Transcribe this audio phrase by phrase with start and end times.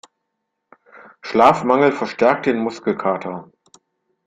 [1.21, 3.51] Schlafmangel verstärkt den Muskelkater.